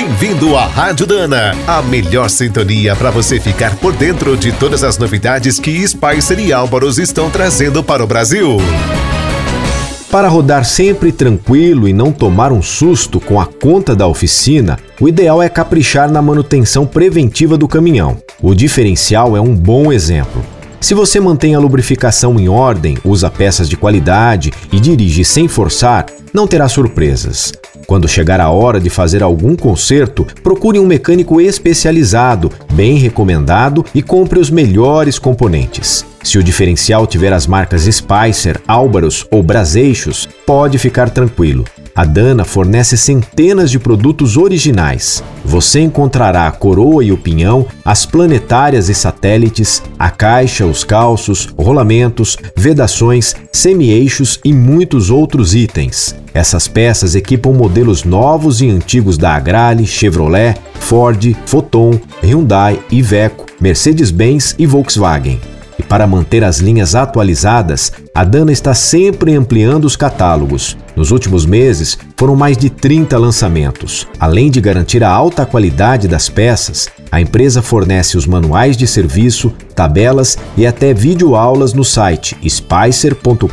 Bem-vindo 0.00 0.56
à 0.56 0.64
Rádio 0.64 1.08
Dana, 1.08 1.56
a 1.66 1.82
melhor 1.82 2.30
sintonia 2.30 2.94
para 2.94 3.10
você 3.10 3.40
ficar 3.40 3.74
por 3.78 3.92
dentro 3.92 4.36
de 4.36 4.52
todas 4.52 4.84
as 4.84 4.96
novidades 4.96 5.58
que 5.58 5.84
Spicer 5.88 6.38
e 6.38 6.52
Álvaros 6.52 6.98
estão 6.98 7.28
trazendo 7.28 7.82
para 7.82 8.04
o 8.04 8.06
Brasil. 8.06 8.58
Para 10.08 10.28
rodar 10.28 10.64
sempre 10.64 11.10
tranquilo 11.10 11.88
e 11.88 11.92
não 11.92 12.12
tomar 12.12 12.52
um 12.52 12.62
susto 12.62 13.18
com 13.18 13.40
a 13.40 13.46
conta 13.46 13.96
da 13.96 14.06
oficina, 14.06 14.78
o 15.00 15.08
ideal 15.08 15.42
é 15.42 15.48
caprichar 15.48 16.08
na 16.08 16.22
manutenção 16.22 16.86
preventiva 16.86 17.58
do 17.58 17.66
caminhão. 17.66 18.18
O 18.40 18.54
diferencial 18.54 19.36
é 19.36 19.40
um 19.40 19.52
bom 19.52 19.92
exemplo. 19.92 20.44
Se 20.80 20.94
você 20.94 21.18
mantém 21.18 21.56
a 21.56 21.58
lubrificação 21.58 22.38
em 22.38 22.48
ordem, 22.48 22.96
usa 23.02 23.28
peças 23.28 23.68
de 23.68 23.76
qualidade 23.76 24.52
e 24.70 24.78
dirige 24.78 25.24
sem 25.24 25.48
forçar, 25.48 26.06
não 26.32 26.46
terá 26.46 26.68
surpresas. 26.68 27.52
Quando 27.88 28.06
chegar 28.06 28.38
a 28.38 28.50
hora 28.50 28.78
de 28.78 28.90
fazer 28.90 29.22
algum 29.22 29.56
conserto, 29.56 30.26
procure 30.42 30.78
um 30.78 30.84
mecânico 30.84 31.40
especializado, 31.40 32.52
bem 32.74 32.98
recomendado 32.98 33.82
e 33.94 34.02
compre 34.02 34.38
os 34.38 34.50
melhores 34.50 35.18
componentes. 35.18 36.04
Se 36.22 36.36
o 36.36 36.42
diferencial 36.42 37.06
tiver 37.06 37.32
as 37.32 37.46
marcas 37.46 37.84
Spicer, 37.84 38.60
Álvaros 38.68 39.26
ou 39.30 39.42
Braseixos, 39.42 40.28
pode 40.44 40.76
ficar 40.76 41.08
tranquilo. 41.08 41.64
A 41.98 42.04
Dana 42.04 42.44
fornece 42.44 42.96
centenas 42.96 43.72
de 43.72 43.76
produtos 43.80 44.36
originais. 44.36 45.20
Você 45.44 45.80
encontrará 45.80 46.46
a 46.46 46.52
coroa 46.52 47.02
e 47.02 47.10
o 47.10 47.18
pinhão, 47.18 47.66
as 47.84 48.06
planetárias 48.06 48.88
e 48.88 48.94
satélites, 48.94 49.82
a 49.98 50.08
caixa, 50.08 50.64
os 50.64 50.84
calços, 50.84 51.48
rolamentos, 51.58 52.38
vedações, 52.56 53.34
semi-eixos 53.52 54.38
e 54.44 54.52
muitos 54.52 55.10
outros 55.10 55.56
itens. 55.56 56.14
Essas 56.32 56.68
peças 56.68 57.16
equipam 57.16 57.52
modelos 57.52 58.04
novos 58.04 58.60
e 58.60 58.70
antigos 58.70 59.18
da 59.18 59.34
Agrale, 59.34 59.84
Chevrolet, 59.84 60.54
Ford, 60.74 61.36
Foton, 61.46 61.98
Hyundai, 62.22 62.78
Iveco, 62.92 63.44
Mercedes-Benz 63.60 64.54
e 64.56 64.66
Volkswagen. 64.66 65.40
E 65.78 65.82
para 65.82 66.06
manter 66.06 66.42
as 66.42 66.58
linhas 66.58 66.94
atualizadas, 66.94 67.92
a 68.14 68.24
Dana 68.24 68.50
está 68.50 68.74
sempre 68.74 69.34
ampliando 69.34 69.84
os 69.84 69.96
catálogos. 69.96 70.76
Nos 70.96 71.10
últimos 71.10 71.46
meses, 71.46 71.96
foram 72.16 72.34
mais 72.34 72.58
de 72.58 72.68
30 72.68 73.16
lançamentos. 73.16 74.06
Além 74.18 74.50
de 74.50 74.60
garantir 74.60 75.04
a 75.04 75.10
alta 75.10 75.46
qualidade 75.46 76.08
das 76.08 76.28
peças, 76.28 76.88
a 77.12 77.20
empresa 77.20 77.62
fornece 77.62 78.16
os 78.16 78.26
manuais 78.26 78.76
de 78.76 78.86
serviço, 78.86 79.54
tabelas 79.74 80.36
e 80.56 80.66
até 80.66 80.92
videoaulas 80.92 81.72
no 81.72 81.84
site 81.84 82.36
spicer.com.br. 82.48 83.48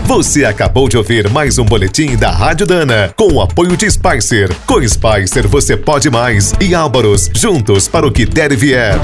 Você 0.05 0.43
acabou 0.43 0.89
de 0.89 0.97
ouvir 0.97 1.29
mais 1.29 1.57
um 1.59 1.65
boletim 1.65 2.17
da 2.17 2.31
Rádio 2.31 2.65
Dana, 2.65 3.13
com 3.15 3.33
o 3.33 3.41
apoio 3.41 3.77
de 3.77 3.91
Spicer. 3.91 4.49
Com 4.65 4.81
Spicer 4.87 5.47
você 5.47 5.77
pode 5.77 6.09
mais 6.09 6.51
e 6.59 6.73
Álvaros, 6.73 7.29
juntos 7.31 7.87
para 7.87 8.07
o 8.07 8.11
que 8.11 8.25
der 8.25 8.51
e 8.51 8.55
vier. 8.55 8.95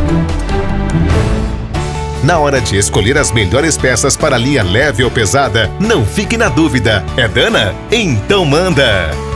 Na 2.25 2.39
hora 2.39 2.59
de 2.59 2.75
escolher 2.75 3.19
as 3.19 3.31
melhores 3.31 3.77
peças 3.77 4.17
para 4.17 4.35
linha 4.35 4.63
leve 4.63 5.03
ou 5.03 5.11
pesada, 5.11 5.69
não 5.79 6.03
fique 6.03 6.35
na 6.35 6.49
dúvida. 6.49 7.05
É 7.15 7.27
Dana? 7.27 7.75
Então 7.91 8.43
manda! 8.43 9.34